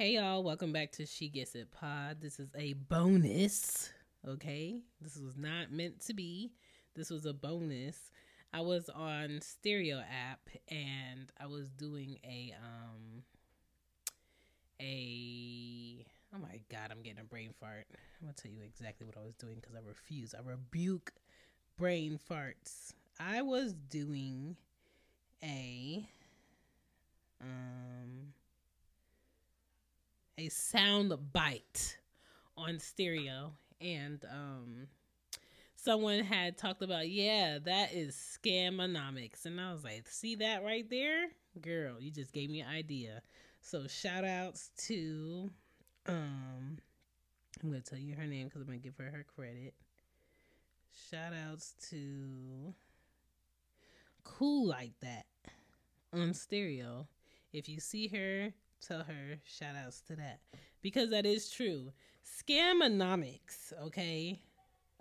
[0.00, 2.22] Hey y'all, welcome back to She Gets It Pod.
[2.22, 3.90] This is a bonus,
[4.26, 4.80] okay?
[4.98, 6.52] This was not meant to be.
[6.96, 8.10] This was a bonus.
[8.50, 13.24] I was on Stereo app and I was doing a um
[14.80, 17.84] a oh my god, I'm getting a brain fart.
[17.90, 20.34] I'm gonna tell you exactly what I was doing because I refuse.
[20.34, 21.12] I rebuke
[21.76, 22.94] brain farts.
[23.18, 24.56] I was doing
[25.44, 26.08] a
[27.42, 28.32] um
[30.40, 31.98] a sound bite
[32.56, 33.52] on stereo.
[33.80, 34.86] And um
[35.76, 39.44] someone had talked about yeah that is scamonomics.
[39.44, 41.28] And i was like see that right there?
[41.60, 43.22] Girl you just gave me an idea.
[43.60, 45.50] So shout outs to
[46.06, 46.78] um
[47.62, 49.74] i'm gonna tell you her name because i'm gonna give her her credit.
[51.10, 52.74] Shout outs to
[54.24, 55.26] cool like that
[56.14, 57.06] on stereo.
[57.52, 58.52] If you see her
[58.86, 60.40] tell her shout outs to that
[60.82, 61.92] because that is true.
[62.24, 64.40] Scamonomics, okay?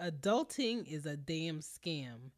[0.01, 2.31] Adulting is a damn scam.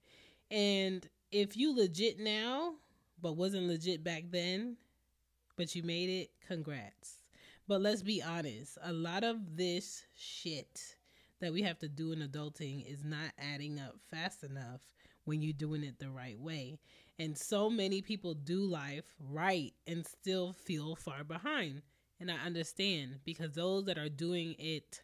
[0.49, 2.73] And if you legit now,
[3.21, 4.77] but wasn't legit back then,
[5.55, 7.21] but you made it, congrats.
[7.67, 10.95] But let's be honest, a lot of this shit
[11.39, 14.81] that we have to do in adulting is not adding up fast enough
[15.25, 16.79] when you're doing it the right way.
[17.21, 21.83] And so many people do life right and still feel far behind.
[22.19, 25.03] And I understand because those that are doing it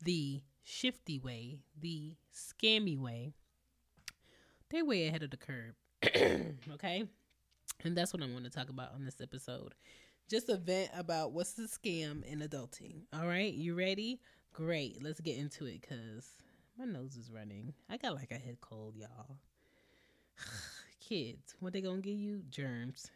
[0.00, 3.32] the shifty way, the scammy way,
[4.70, 5.74] they're way ahead of the curve.
[6.74, 7.02] okay?
[7.82, 9.74] And that's what I'm going to talk about on this episode.
[10.30, 13.06] Just a vent about what's the scam in adulting.
[13.12, 13.52] All right?
[13.52, 14.20] You ready?
[14.52, 15.02] Great.
[15.02, 16.30] Let's get into it because
[16.78, 17.74] my nose is running.
[17.90, 19.38] I got like a head cold, y'all.
[21.08, 21.54] kids.
[21.60, 22.42] What they gonna give you?
[22.50, 23.10] Germs.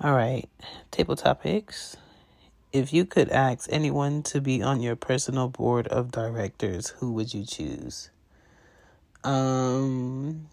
[0.00, 0.48] All right,
[0.90, 1.96] table topics.
[2.72, 7.34] If you could ask anyone to be on your personal board of directors, who would
[7.34, 8.10] you choose?
[9.24, 10.48] Um,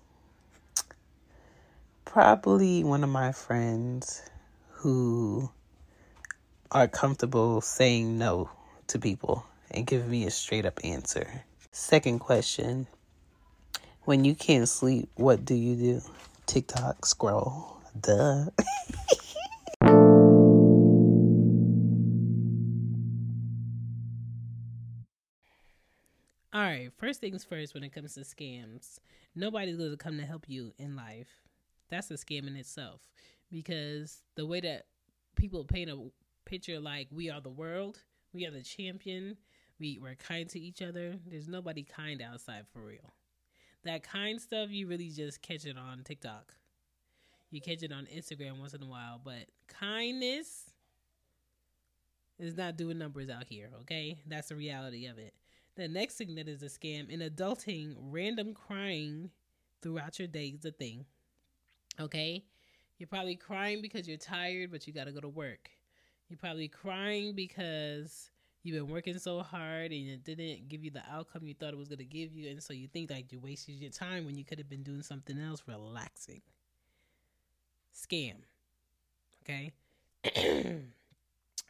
[2.06, 4.24] probably one of my friends
[4.70, 5.52] who
[6.72, 8.50] are comfortable saying no
[8.88, 11.44] to people and give me a straight up answer.
[11.72, 12.88] Second question
[14.04, 16.02] When you can't sleep, what do you do?
[16.46, 17.82] TikTok scroll.
[18.00, 18.46] Duh.
[26.56, 29.00] All right, first things first when it comes to scams,
[29.36, 31.28] nobody's going to come to help you in life.
[31.90, 33.02] That's a scam in itself
[33.52, 34.86] because the way that
[35.36, 36.10] people paint a
[36.46, 38.00] picture like we are the world,
[38.32, 39.36] we are the champion,
[39.80, 41.16] we we're kind to each other.
[41.28, 43.14] There's nobody kind outside for real.
[43.84, 46.54] That kind stuff you really just catch it on TikTok.
[47.52, 50.72] You catch it on Instagram once in a while, but kindness
[52.40, 54.18] is not doing numbers out here, okay?
[54.28, 55.34] That's the reality of it.
[55.76, 59.30] The next thing that is a scam in adulting, random crying
[59.82, 61.06] throughout your day is a thing.
[62.00, 62.44] Okay?
[62.98, 65.70] You're probably crying because you're tired, but you got to go to work.
[66.30, 68.32] You're probably crying because
[68.66, 71.78] you've been working so hard and it didn't give you the outcome you thought it
[71.78, 74.36] was going to give you and so you think like you wasted your time when
[74.36, 76.42] you could have been doing something else relaxing.
[77.94, 78.36] Scam
[79.44, 79.72] okay?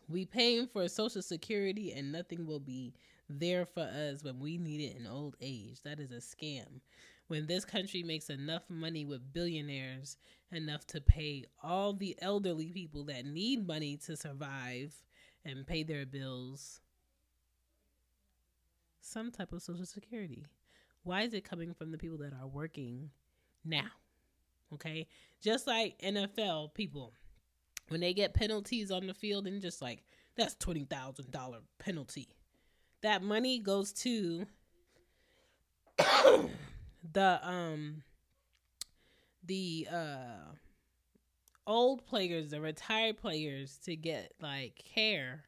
[0.07, 2.93] We paying for social security and nothing will be
[3.27, 5.81] there for us when we need it in old age.
[5.83, 6.81] That is a scam.
[7.27, 10.17] When this country makes enough money with billionaires
[10.51, 14.93] enough to pay all the elderly people that need money to survive
[15.43, 16.81] and pay their bills
[19.05, 20.45] some type of social security.
[21.03, 23.11] Why is it coming from the people that are working
[23.63, 23.87] now?
[24.73, 25.07] Okay?
[25.41, 27.13] Just like NFL people,
[27.89, 30.03] when they get penalties on the field and just like,
[30.35, 32.29] that's $20,000 penalty.
[33.01, 34.47] That money goes to
[37.13, 38.03] the um
[39.45, 40.55] the uh
[41.67, 45.43] old players, the retired players to get like care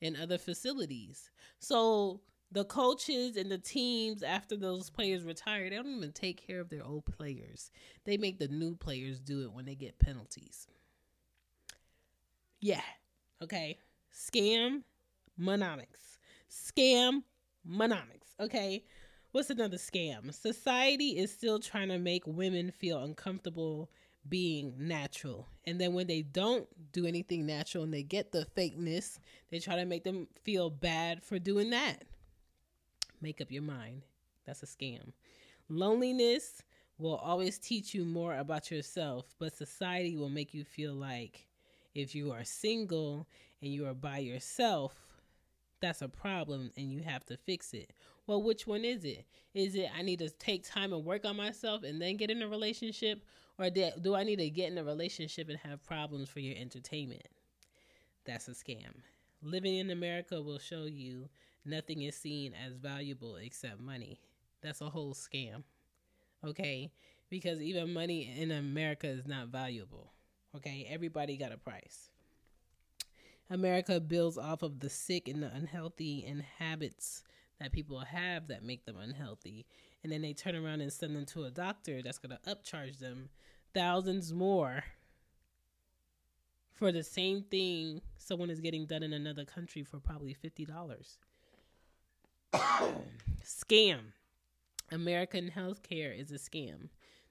[0.00, 1.30] in other facilities.
[1.58, 2.20] So
[2.52, 6.68] the coaches and the teams after those players retire, they don't even take care of
[6.68, 7.70] their old players.
[8.04, 10.66] They make the new players do it when they get penalties.
[12.60, 12.82] Yeah.
[13.42, 13.78] Okay.
[14.14, 14.82] Scam
[15.40, 16.18] monomics.
[16.50, 17.22] Scam
[17.68, 18.38] monomics.
[18.38, 18.84] Okay.
[19.32, 20.32] What's another scam?
[20.34, 23.90] Society is still trying to make women feel uncomfortable
[24.28, 25.48] being natural.
[25.64, 29.18] And then when they don't do anything natural and they get the fakeness,
[29.50, 32.04] they try to make them feel bad for doing that.
[33.22, 34.02] Make up your mind.
[34.44, 35.12] That's a scam.
[35.70, 36.62] Loneliness.
[36.98, 41.46] will always teach you more about yourself, but society will make you feel like
[41.94, 43.26] if you are single
[43.62, 44.94] and you are by yourself,
[45.80, 47.92] that's a problem and you have to fix it.
[48.26, 49.24] Well, which one is it?
[49.54, 52.42] Is it I need to take time and work on myself and then get in
[52.42, 53.24] a relationship?
[53.58, 57.26] Or do I need to get in a relationship and have problems for your entertainment?
[58.24, 59.02] That's a scam.
[59.42, 61.28] Living in America will show you
[61.64, 64.20] nothing is seen as valuable except money.
[64.62, 65.64] That's a whole scam.
[66.44, 66.90] Okay?
[67.30, 70.12] Because even money in America is not valuable.
[70.56, 70.86] Okay?
[70.90, 72.10] Everybody got a price.
[73.50, 77.22] America builds off of the sick and the unhealthy and habits
[77.60, 79.66] that people have that make them unhealthy.
[80.02, 82.98] And then they turn around and send them to a doctor that's going to upcharge
[82.98, 83.28] them
[83.74, 84.82] thousands more
[86.74, 91.16] for the same thing someone is getting done in another country for probably $50.
[93.44, 94.00] scam.
[94.90, 96.88] American healthcare is a scam.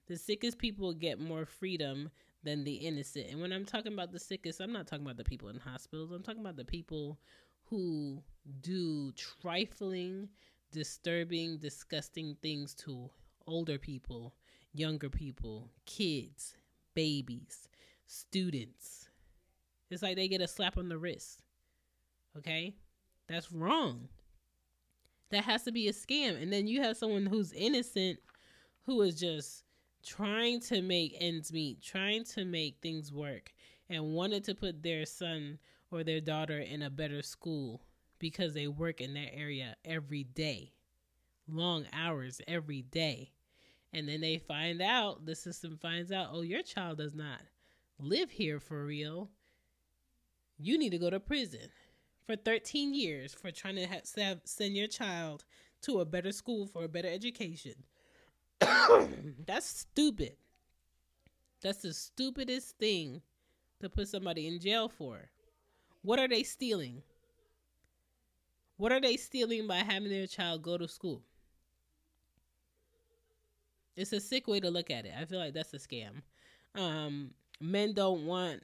[0.07, 2.09] The sickest people get more freedom
[2.43, 3.27] than the innocent.
[3.29, 6.11] And when I'm talking about the sickest, I'm not talking about the people in hospitals.
[6.11, 7.19] I'm talking about the people
[7.65, 8.21] who
[8.61, 10.27] do trifling,
[10.71, 13.09] disturbing, disgusting things to
[13.47, 14.33] older people,
[14.73, 16.55] younger people, kids,
[16.95, 17.69] babies,
[18.07, 19.07] students.
[19.91, 21.43] It's like they get a slap on the wrist.
[22.37, 22.73] Okay?
[23.27, 24.09] That's wrong.
[25.31, 26.41] That has to be a scam.
[26.41, 28.19] And then you have someone who's innocent
[28.85, 29.63] who is just
[30.03, 33.53] trying to make ends meet, trying to make things work,
[33.89, 37.81] and wanted to put their son or their daughter in a better school
[38.19, 40.73] because they work in that area every day,
[41.47, 43.31] long hours every day.
[43.93, 47.41] And then they find out, the system finds out, oh, your child does not
[47.99, 49.29] live here for real.
[50.57, 51.69] You need to go to prison
[52.31, 55.43] for 13 years for trying to have, send your child
[55.81, 57.73] to a better school for a better education.
[59.45, 60.37] That's stupid.
[61.61, 63.21] That's the stupidest thing
[63.81, 65.29] to put somebody in jail for.
[66.03, 67.01] What are they stealing?
[68.77, 71.21] What are they stealing by having their child go to school?
[73.97, 75.13] It's a sick way to look at it.
[75.19, 76.21] I feel like that's a scam.
[76.75, 78.63] Um, men don't want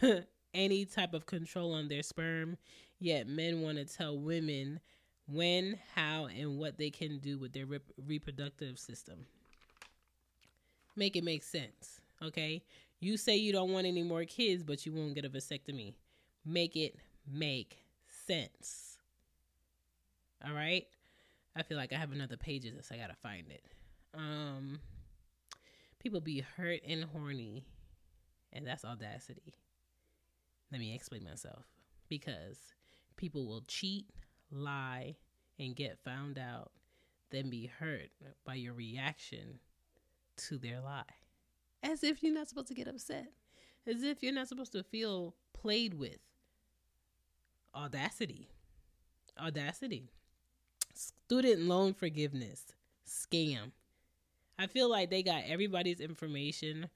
[0.56, 2.56] any type of control on their sperm,
[2.98, 4.80] yet men want to tell women
[5.28, 9.26] when, how, and what they can do with their rep- reproductive system.
[10.96, 12.62] Make it make sense, okay?
[13.00, 15.94] You say you don't want any more kids, but you won't get a vasectomy.
[16.44, 16.96] Make it
[17.30, 17.76] make
[18.08, 18.96] sense.
[20.44, 20.86] All right?
[21.54, 22.90] I feel like I have another page of this.
[22.92, 23.64] I gotta find it.
[24.14, 24.78] Um,
[25.98, 27.64] people be hurt and horny,
[28.52, 29.54] and that's audacity.
[30.70, 31.64] Let me explain myself.
[32.08, 32.58] Because
[33.16, 34.06] people will cheat,
[34.50, 35.16] lie,
[35.58, 36.70] and get found out,
[37.30, 38.10] then be hurt
[38.44, 39.58] by your reaction
[40.36, 41.02] to their lie.
[41.82, 43.32] As if you're not supposed to get upset.
[43.86, 46.18] As if you're not supposed to feel played with.
[47.74, 48.48] Audacity.
[49.40, 50.10] Audacity.
[50.94, 52.64] Student loan forgiveness.
[53.06, 53.72] Scam.
[54.58, 56.88] I feel like they got everybody's information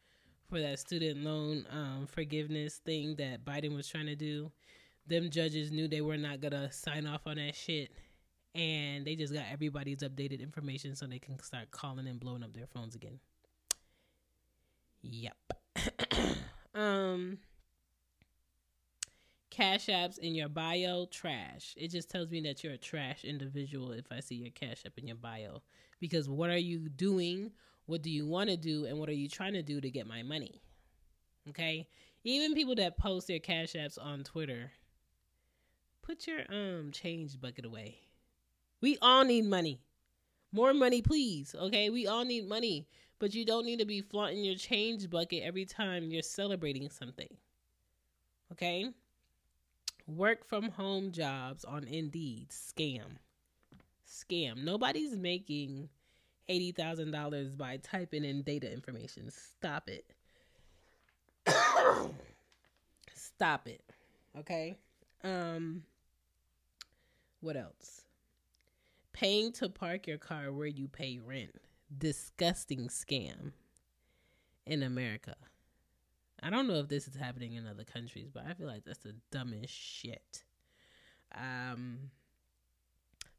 [0.50, 4.50] for that student loan um, forgiveness thing that Biden was trying to do.
[5.06, 7.90] Them judges knew they were not gonna sign off on that shit,
[8.54, 12.52] and they just got everybody's updated information so they can start calling and blowing up
[12.52, 13.20] their phones again.
[15.02, 15.36] Yep.
[16.74, 17.38] um.
[19.50, 21.74] Cash apps in your bio, trash.
[21.76, 24.96] It just tells me that you're a trash individual if I see your cash app
[24.96, 25.62] in your bio.
[25.98, 27.50] Because what are you doing
[27.86, 30.06] what do you want to do and what are you trying to do to get
[30.06, 30.62] my money?
[31.48, 31.88] Okay?
[32.24, 34.70] Even people that post their cash apps on Twitter,
[36.02, 37.98] put your um change bucket away.
[38.80, 39.80] We all need money.
[40.52, 41.54] More money, please.
[41.58, 41.90] Okay?
[41.90, 45.64] We all need money, but you don't need to be flaunting your change bucket every
[45.64, 47.28] time you're celebrating something.
[48.52, 48.90] Okay?
[50.06, 52.48] Work from home jobs on Indeed.
[52.50, 53.18] Scam.
[54.06, 54.64] Scam.
[54.64, 55.88] Nobody's making
[56.50, 59.30] $80,000 by typing in data information.
[59.30, 60.04] Stop it.
[63.14, 63.82] Stop it.
[64.38, 64.76] Okay?
[65.22, 65.84] Um
[67.40, 68.02] what else?
[69.12, 71.54] Paying to park your car where you pay rent.
[71.96, 73.52] Disgusting scam
[74.66, 75.36] in America.
[76.42, 78.98] I don't know if this is happening in other countries, but I feel like that's
[78.98, 80.42] the dumbest shit.
[81.34, 82.10] Um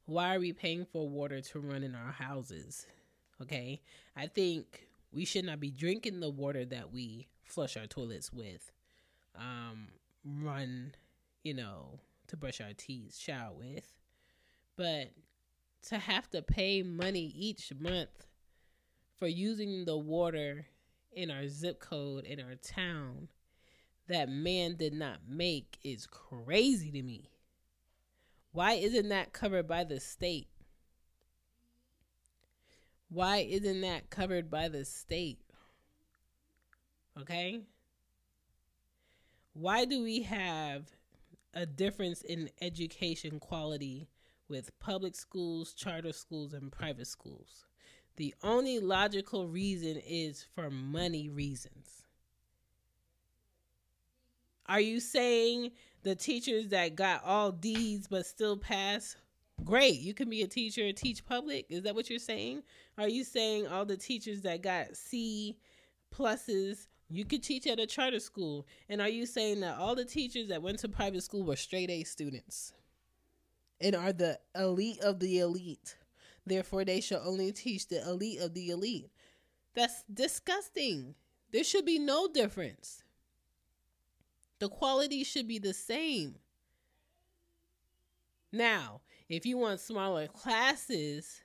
[0.05, 2.85] why are we paying for water to run in our houses?
[3.41, 3.81] Okay.
[4.15, 8.71] I think we should not be drinking the water that we flush our toilets with,
[9.35, 9.87] um,
[10.23, 10.93] run,
[11.43, 13.93] you know, to brush our teeth, shower with.
[14.77, 15.11] But
[15.89, 18.27] to have to pay money each month
[19.17, 20.67] for using the water
[21.11, 23.27] in our zip code in our town
[24.07, 27.29] that man did not make is crazy to me.
[28.51, 30.47] Why isn't that covered by the state?
[33.11, 35.39] Why isn't that covered by the state?
[37.19, 37.59] Okay?
[39.51, 40.85] Why do we have
[41.53, 44.07] a difference in education quality
[44.47, 47.65] with public schools, charter schools, and private schools?
[48.15, 52.05] The only logical reason is for money reasons.
[54.67, 55.71] Are you saying
[56.03, 59.17] the teachers that got all D's but still pass?
[59.63, 61.65] Great, you can be a teacher, teach public.
[61.69, 62.63] Is that what you're saying?
[62.97, 65.57] Are you saying all the teachers that got C
[66.13, 68.65] pluses you could teach at a charter school?
[68.89, 71.89] And are you saying that all the teachers that went to private school were straight
[71.89, 72.73] A students
[73.79, 75.97] and are the elite of the elite?
[76.45, 79.11] Therefore, they shall only teach the elite of the elite.
[79.75, 81.15] That's disgusting.
[81.51, 83.03] There should be no difference.
[84.59, 86.35] The quality should be the same.
[88.51, 91.41] Now, if you want smaller classes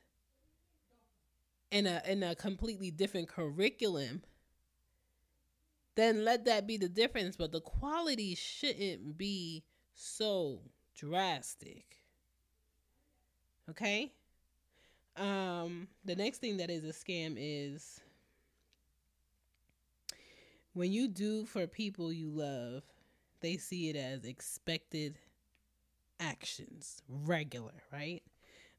[1.71, 4.23] in a in a completely different curriculum,
[5.95, 9.63] then let that be the difference, but the quality shouldn't be
[9.95, 10.63] so
[10.97, 11.99] drastic.
[13.71, 14.13] Okay?
[15.17, 18.01] Um, the next thing that is a scam is
[20.73, 22.83] when you do for people you love,
[23.41, 25.19] they see it as expected
[26.21, 28.23] actions, regular, right?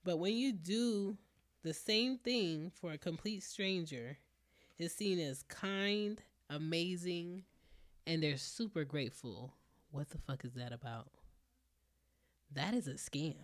[0.04, 1.18] But when you do
[1.64, 4.18] the same thing for a complete stranger,
[4.78, 7.44] it's seen as kind, amazing,
[8.06, 9.54] and they're super grateful.
[9.92, 11.10] What the fuck is that about?
[12.54, 13.36] That is a scam.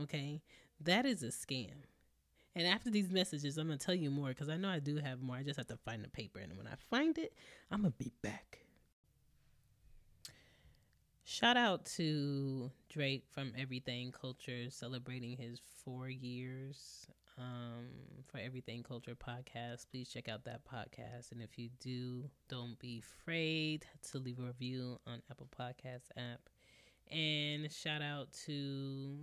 [0.00, 0.42] Okay?
[0.80, 1.84] That is a scam.
[2.54, 5.20] And after these messages, I'm to tell you more because I know I do have
[5.20, 5.36] more.
[5.36, 6.40] I just have to find the paper.
[6.40, 7.32] And when I find it,
[7.70, 8.60] I'm to be back.
[11.32, 17.06] Shout out to Drake from Everything Culture celebrating his four years
[17.38, 17.86] um,
[18.26, 19.86] for Everything Culture podcast.
[19.92, 21.30] Please check out that podcast.
[21.30, 26.40] And if you do, don't be afraid to leave a review on Apple Podcast app.
[27.12, 29.16] And shout out to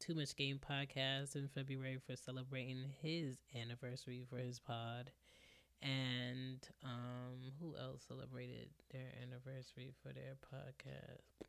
[0.00, 5.12] too Much Game podcast in February for celebrating his anniversary for his pod.
[5.80, 11.48] And um, who else celebrated their anniversary for their podcast?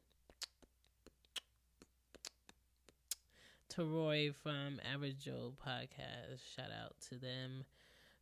[3.76, 6.40] To Roy from Average Joe podcast.
[6.56, 7.66] Shout out to them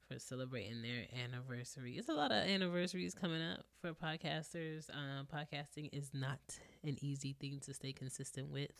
[0.07, 1.93] for celebrating their anniversary.
[1.95, 4.89] It's a lot of anniversaries coming up for podcasters.
[4.89, 6.39] Um, podcasting is not
[6.83, 8.71] an easy thing to stay consistent with.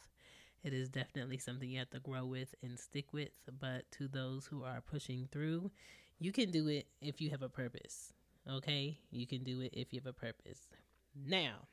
[0.64, 3.30] It is definitely something you have to grow with and stick with.
[3.60, 5.70] But to those who are pushing through,
[6.18, 8.14] you can do it if you have a purpose.
[8.50, 8.98] Okay?
[9.12, 10.70] You can do it if you have a purpose.
[11.16, 11.68] Now,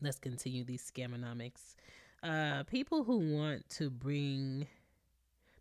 [0.00, 1.74] let's continue these scamonomics.
[2.22, 4.66] Uh, people who want to bring,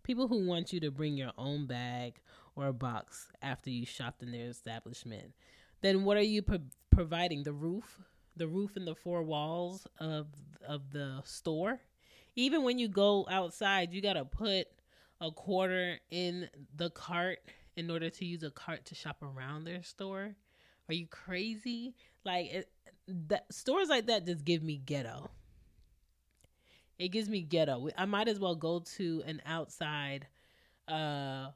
[0.03, 2.19] people who want you to bring your own bag
[2.55, 5.33] or box after you shopped in their establishment.
[5.81, 6.59] Then what are you pro-
[6.91, 7.43] providing?
[7.43, 7.99] The roof,
[8.35, 10.27] the roof and the four walls of
[10.67, 11.79] of the store
[12.35, 14.67] even when you go outside, you got to put
[15.19, 17.39] a quarter in the cart
[17.75, 20.35] in order to use a cart to shop around their store.
[20.89, 21.95] Are you crazy?
[22.23, 22.69] Like it,
[23.07, 25.29] that stores like that just give me ghetto.
[27.01, 27.89] It gives me ghetto.
[27.97, 30.27] I might as well go to an outside
[30.87, 31.47] uh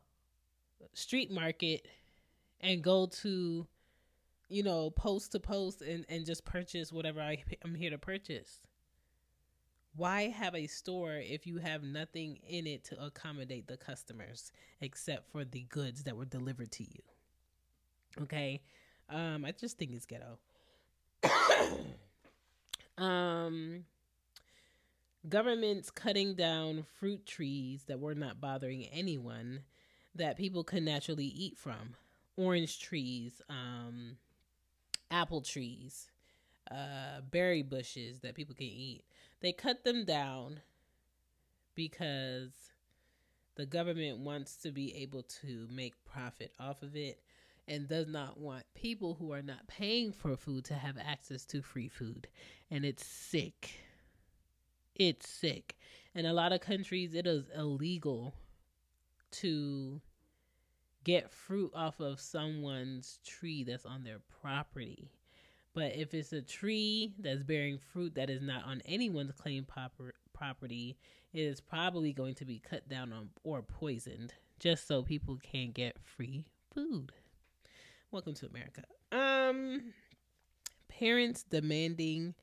[0.93, 1.87] street market
[2.61, 3.67] and go to
[4.49, 8.61] you know post to post and and just purchase whatever I, I'm here to purchase
[9.95, 15.31] why have a store if you have nothing in it to accommodate the customers except
[15.31, 17.01] for the goods that were delivered to you?
[18.23, 18.61] Okay.
[19.09, 20.37] Um, I just think it's ghetto.
[22.97, 23.85] um,
[25.29, 29.63] governments cutting down fruit trees that were not bothering anyone
[30.15, 31.95] that people could naturally eat from.
[32.37, 34.17] Orange trees, um,
[35.11, 36.09] apple trees,
[36.71, 39.03] uh, berry bushes that people can eat.
[39.41, 40.61] They cut them down
[41.75, 42.51] because
[43.55, 47.19] the government wants to be able to make profit off of it
[47.67, 51.61] and does not want people who are not paying for food to have access to
[51.61, 52.27] free food.
[52.69, 53.71] And it's sick.
[54.95, 55.75] It's sick.
[56.13, 58.33] In a lot of countries, it is illegal
[59.31, 60.01] to
[61.03, 65.11] get fruit off of someone's tree that's on their property.
[65.73, 69.67] But if it's a tree that's bearing fruit that is not on anyone's claim
[70.33, 70.97] property,
[71.33, 75.71] it is probably going to be cut down on or poisoned just so people can
[75.71, 77.11] get free food.
[78.11, 78.83] Welcome to America.
[79.11, 79.93] Um,
[80.87, 82.33] parents demanding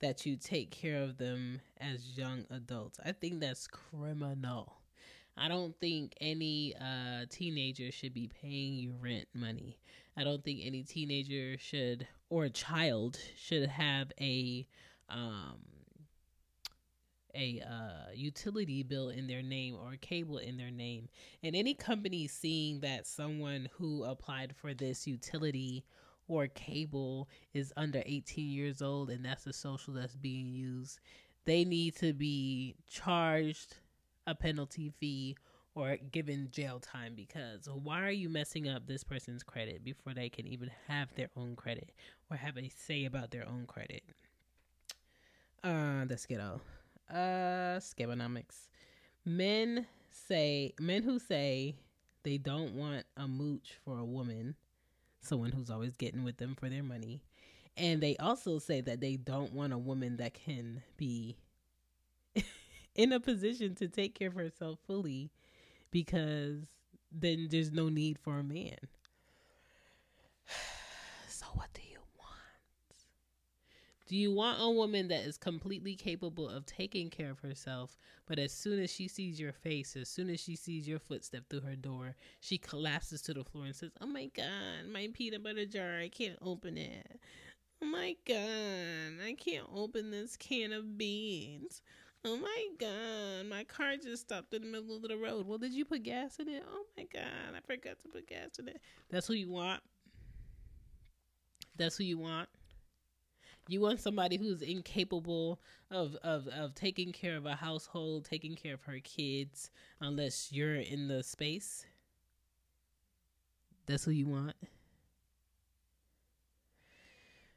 [0.00, 2.98] that you take care of them as young adults.
[3.04, 4.76] I think that's criminal.
[5.36, 9.78] I don't think any uh, teenager should be paying you rent money.
[10.16, 14.66] I don't think any teenager should or a child should have a
[15.08, 15.58] um,
[17.34, 21.08] a uh, utility bill in their name or a cable in their name.
[21.42, 25.84] And any company seeing that someone who applied for this utility
[26.30, 31.00] or cable is under 18 years old and that's the social that's being used,
[31.44, 33.76] they need to be charged
[34.28, 35.36] a penalty fee
[35.74, 40.28] or given jail time because why are you messing up this person's credit before they
[40.28, 41.90] can even have their own credit
[42.30, 44.02] or have a say about their own credit?
[45.64, 46.60] Uh, get out.
[47.10, 48.68] Uh, scabonomics.
[49.24, 51.74] Men say men who say
[52.22, 54.54] they don't want a mooch for a woman,
[55.20, 57.22] someone who's always getting with them for their money,
[57.76, 61.36] and they also say that they don't want a woman that can be
[62.94, 65.30] in a position to take care of herself fully
[65.90, 66.66] because
[67.12, 68.76] then there's no need for a man.
[71.28, 72.36] So what do you want?
[74.10, 78.40] Do you want a woman that is completely capable of taking care of herself, but
[78.40, 81.60] as soon as she sees your face, as soon as she sees your footstep through
[81.60, 85.64] her door, she collapses to the floor and says, "Oh my god, my peanut butter
[85.64, 87.20] jar, I can't open it.
[87.80, 91.80] Oh my god, I can't open this can of beans."
[92.24, 95.46] Oh my god, my car just stopped in the middle of the road.
[95.46, 96.64] Well, did you put gas in it?
[96.68, 98.80] Oh my god, I forgot to put gas in it.
[99.08, 99.84] That's who you want.
[101.76, 102.48] That's who you want.
[103.70, 105.60] You want somebody who's incapable
[105.92, 110.74] of, of, of taking care of a household, taking care of her kids, unless you're
[110.74, 111.86] in the space.
[113.86, 114.56] That's who you want.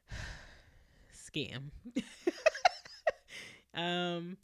[1.12, 1.72] Scam.
[3.74, 4.36] um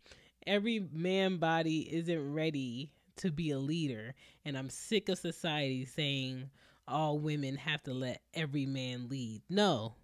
[0.49, 4.13] every man body isn't ready to be a leader
[4.45, 6.51] and i'm sick of society saying
[6.89, 9.95] all women have to let every man lead no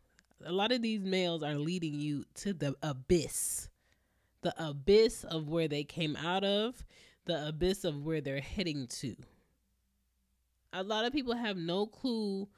[0.44, 3.68] a lot of these males are leading you to the abyss
[4.42, 6.84] the abyss of where they came out of
[7.24, 9.16] the abyss of where they're heading to
[10.72, 12.48] a lot of people have no clue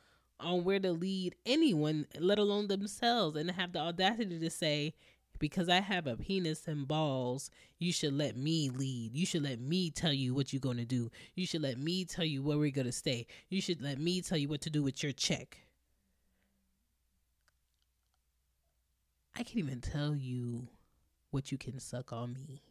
[0.40, 4.94] on where to lead anyone let alone themselves and have the audacity to say
[5.38, 9.14] because I have a penis and balls, you should let me lead.
[9.14, 11.10] You should let me tell you what you're going to do.
[11.34, 13.26] You should let me tell you where we're going to stay.
[13.48, 15.58] You should let me tell you what to do with your check.
[19.38, 20.66] I can't even tell you
[21.30, 22.64] what you can suck on me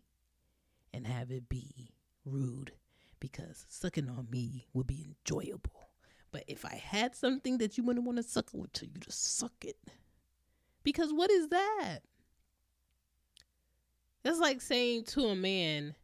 [0.94, 1.94] and have it be
[2.26, 2.74] rude
[3.22, 5.92] because sucking on me would be enjoyable.
[6.30, 9.12] But if I had something that you wouldn't want to suck, would tell you to
[9.14, 9.78] suck it.
[10.84, 12.00] Because what is that?
[14.26, 15.96] It's like saying to a man,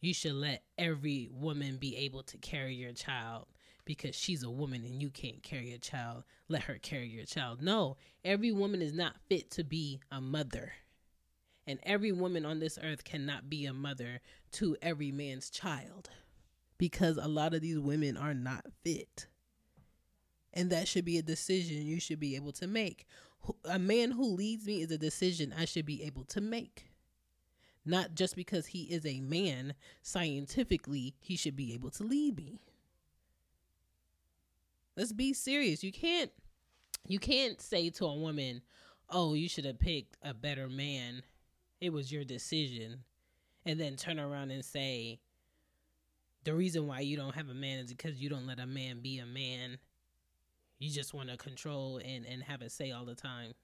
[0.00, 3.46] you should let every woman be able to carry your child
[3.88, 6.22] because she's a woman and you can't carry a child.
[6.46, 7.62] Let her carry your child.
[7.62, 10.72] No, every woman is not fit to be a mother.
[11.66, 14.20] And every woman on this earth cannot be a mother
[14.52, 16.10] to every man's child
[16.76, 19.26] because a lot of these women are not fit.
[20.52, 23.06] And that should be a decision you should be able to make.
[23.64, 26.90] A man who leads me is a decision I should be able to make.
[27.86, 29.72] Not just because he is a man,
[30.02, 32.60] scientifically, he should be able to lead me.
[34.98, 35.84] Let's be serious.
[35.84, 36.32] You can't
[37.06, 38.62] you can't say to a woman,
[39.08, 41.22] "Oh, you should have picked a better man.
[41.80, 43.04] It was your decision."
[43.64, 45.20] And then turn around and say,
[46.42, 49.00] "The reason why you don't have a man is because you don't let a man
[49.00, 49.78] be a man.
[50.80, 53.54] You just want to control and and have a say all the time."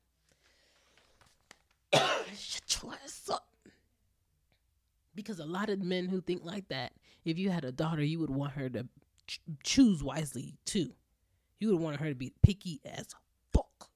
[2.39, 3.49] Shut your ass up.
[5.17, 6.93] Because a lot of men who think like that,
[7.25, 8.87] if you had a daughter, you would want her to
[9.27, 10.95] ch- choose wisely too.
[11.59, 13.07] You would want her to be picky as
[13.53, 13.89] fuck.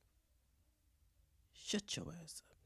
[1.52, 2.56] Shut your ass up.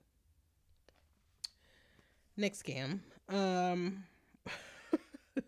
[2.37, 3.01] Next scam.
[3.29, 4.05] Um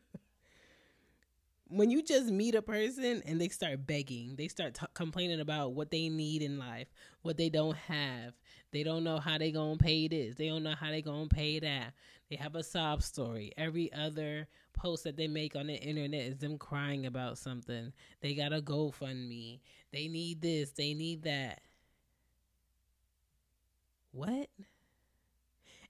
[1.68, 5.72] when you just meet a person and they start begging, they start t- complaining about
[5.72, 6.88] what they need in life,
[7.22, 8.34] what they don't have.
[8.70, 10.36] They don't know how they gonna pay this.
[10.36, 11.94] They don't know how they gonna pay that.
[12.34, 13.52] They have a sob story.
[13.56, 17.92] Every other post that they make on the internet is them crying about something.
[18.22, 19.60] They got a GoFundMe.
[19.92, 20.72] They need this.
[20.72, 21.60] They need that.
[24.10, 24.48] What?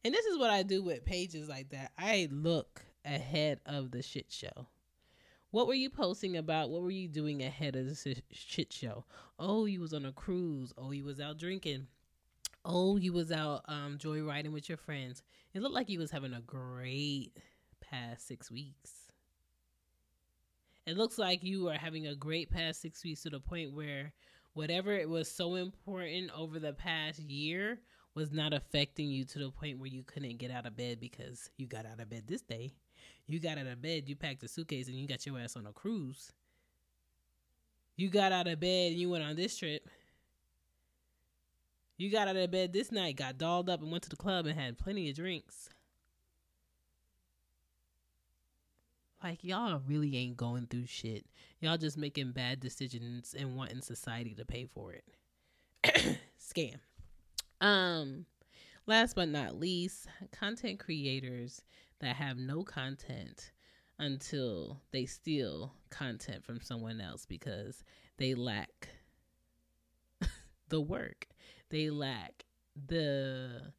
[0.04, 1.92] And this is what I do with pages like that.
[1.96, 4.66] I look ahead of the shit show.
[5.50, 6.68] What were you posting about?
[6.68, 9.06] What were you doing ahead of this shit show?
[9.38, 10.74] Oh, you was on a cruise.
[10.76, 11.86] Oh, you was out drinking.
[12.64, 15.22] Oh, you was out um joyriding with your friends.
[15.52, 17.38] It looked like you was having a great
[17.80, 18.90] past six weeks.
[20.86, 24.12] It looks like you are having a great past six weeks to the point where
[24.52, 27.80] whatever it was so important over the past year
[28.14, 31.50] was not affecting you to the point where you couldn't get out of bed because
[31.56, 32.72] you got out of bed this day.
[33.26, 35.66] You got out of bed, you packed a suitcase, and you got your ass on
[35.66, 36.32] a cruise.
[37.96, 39.88] You got out of bed and you went on this trip.
[41.96, 44.46] You got out of bed this night, got dolled up, and went to the club
[44.46, 45.68] and had plenty of drinks.
[49.22, 51.24] Like, y'all really ain't going through shit.
[51.60, 56.18] Y'all just making bad decisions and wanting society to pay for it.
[56.38, 56.76] Scam.
[57.60, 58.26] Um,
[58.86, 61.62] last but not least, content creators
[62.00, 63.52] that have no content
[63.98, 67.84] until they steal content from someone else because
[68.18, 68.88] they lack
[70.68, 71.28] the work.
[71.74, 72.44] They lack
[72.86, 73.72] the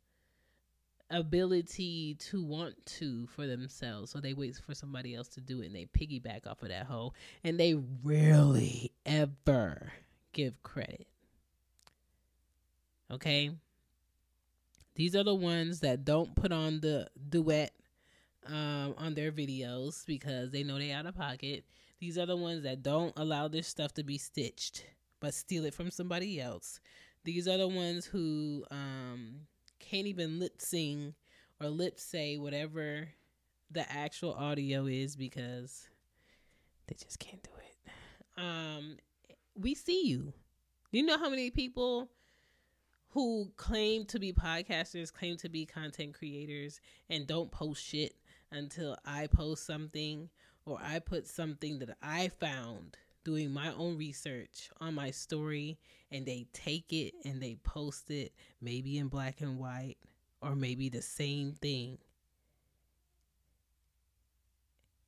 [1.10, 4.12] ability to want to for themselves.
[4.12, 6.88] So they wait for somebody else to do it and they piggyback off of that
[6.88, 7.14] hoe.
[7.42, 9.94] And they rarely ever
[10.34, 11.08] give credit.
[13.10, 13.52] Okay?
[14.96, 17.72] These are the ones that don't put on the duet
[18.46, 21.64] um, on their videos because they know they out of pocket.
[22.02, 24.84] These are the ones that don't allow their stuff to be stitched
[25.26, 26.80] but steal it from somebody else.
[27.26, 29.48] These are the ones who um,
[29.80, 31.16] can't even lip sing
[31.60, 33.10] or lip say whatever
[33.72, 35.90] the actual audio is because
[36.88, 38.42] they just can't do it.
[38.42, 38.98] Um,
[39.56, 40.34] we see you.
[40.92, 42.12] Do you know how many people
[43.10, 48.14] who claim to be podcasters, claim to be content creators, and don't post shit
[48.52, 50.30] until I post something
[50.68, 55.78] or I put something that I found doing my own research on my story
[56.12, 59.98] and they take it and they post it maybe in black and white
[60.42, 61.98] or maybe the same thing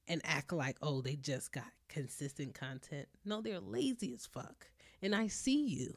[0.07, 3.07] and act like oh they just got consistent content.
[3.23, 4.67] No they're lazy as fuck.
[5.01, 5.95] And i see you.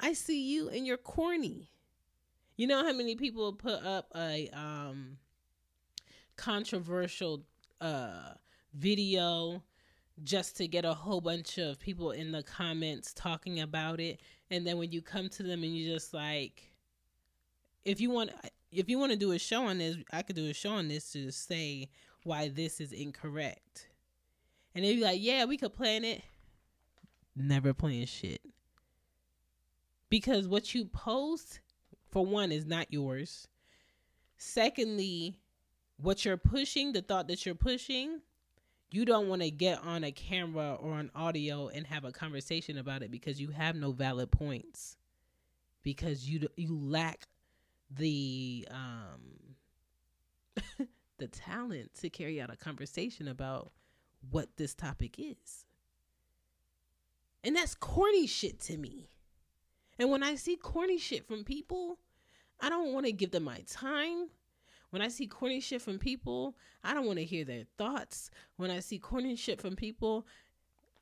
[0.00, 1.70] I see you and you're corny.
[2.56, 5.16] You know how many people put up a um
[6.36, 7.44] controversial
[7.80, 8.34] uh
[8.74, 9.62] video
[10.24, 14.20] just to get a whole bunch of people in the comments talking about it.
[14.50, 16.72] And then when you come to them and you just like
[17.84, 18.30] if you want
[18.72, 20.88] if you want to do a show on this i could do a show on
[20.88, 21.88] this to say
[22.24, 23.88] why this is incorrect.
[24.74, 26.22] And they'd be like yeah we could plan it.
[27.34, 28.40] Never playing shit.
[30.08, 31.60] Because what you post
[32.10, 33.48] for one is not yours.
[34.38, 35.40] Secondly
[35.98, 38.20] what you're pushing the thought that you're pushing
[38.96, 42.78] you don't want to get on a camera or on audio and have a conversation
[42.78, 44.96] about it because you have no valid points.
[45.82, 47.28] Because you you lack
[47.90, 49.54] the um
[51.18, 53.70] the talent to carry out a conversation about
[54.30, 55.66] what this topic is.
[57.44, 59.10] And that's corny shit to me.
[59.98, 61.98] And when I see corny shit from people,
[62.60, 64.30] I don't want to give them my time.
[64.90, 68.30] When I see corny shit from people, I don't want to hear their thoughts.
[68.56, 70.26] When I see corny shit from people,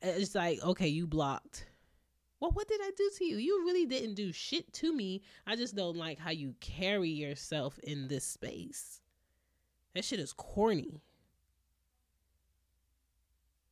[0.03, 1.66] it's like, okay, you blocked.
[2.40, 3.37] Well, what did I do to you?
[3.37, 5.23] You really didn't do shit to me.
[5.47, 9.01] I just don't like how you carry yourself in this space.
[9.94, 11.01] That shit is corny.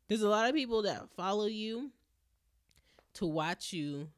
[0.09, 1.91] There's a lot of people that follow you
[3.15, 4.09] to watch you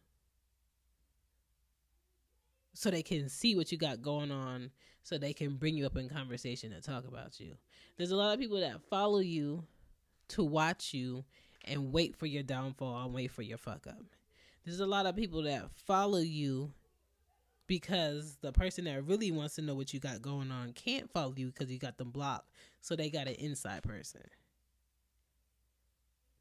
[2.74, 4.70] so they can see what you got going on
[5.04, 7.54] so they can bring you up in conversation and talk about you.
[7.96, 9.62] There's a lot of people that follow you
[10.28, 11.24] to watch you
[11.66, 14.02] and wait for your downfall and wait for your fuck up.
[14.64, 16.72] There's a lot of people that follow you
[17.66, 21.34] because the person that really wants to know what you got going on can't follow
[21.36, 22.50] you because you got them blocked.
[22.80, 24.22] So they got an inside person.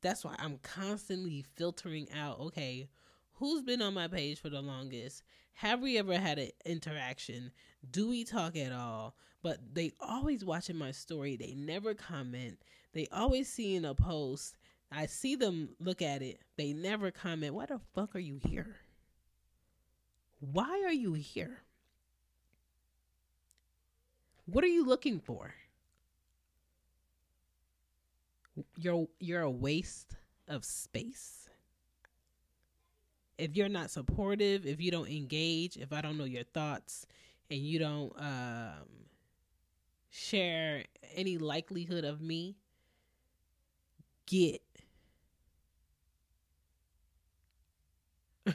[0.02, 2.88] That's why I'm constantly filtering out okay,
[3.36, 5.24] who's been on my page for the longest?
[5.54, 7.52] Have we ever had an interaction?
[7.90, 9.16] Do we talk at all?
[9.42, 11.36] But they always watching my story.
[11.36, 12.60] They never comment.
[12.94, 14.56] They always seeing a post.
[14.92, 16.40] I see them look at it.
[16.58, 17.54] They never comment.
[17.54, 18.78] Why the fuck are you here?
[20.40, 21.64] Why are you here?
[24.46, 25.54] What are you looking for?
[28.78, 30.16] You're you're a waste
[30.48, 31.43] of space
[33.38, 37.06] if you're not supportive, if you don't engage, if I don't know your thoughts
[37.50, 38.88] and you don't um,
[40.10, 40.84] share
[41.16, 42.56] any likelihood of me,
[44.26, 44.62] get.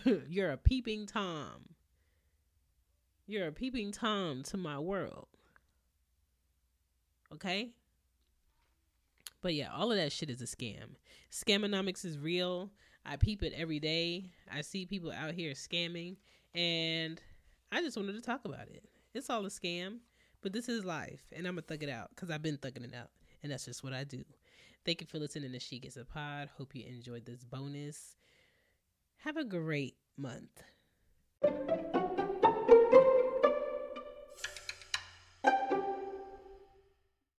[0.28, 1.70] You're a peeping Tom.
[3.26, 5.28] You're a peeping Tom to my world.
[7.32, 7.70] Okay?
[9.40, 10.96] But yeah, all of that shit is a scam.
[11.30, 12.70] Scamonomics is real.
[13.08, 14.30] I peep it every day.
[14.52, 16.16] I see people out here scamming,
[16.54, 17.18] and
[17.72, 18.84] I just wanted to talk about it.
[19.14, 20.00] It's all a scam,
[20.42, 22.94] but this is life, and I'm gonna thug it out because I've been thugging it
[22.94, 23.08] out,
[23.42, 24.24] and that's just what I do.
[24.84, 26.50] Thank you for listening to She Gets a Pod.
[26.58, 28.16] Hope you enjoyed this bonus.
[29.24, 30.62] Have a great month.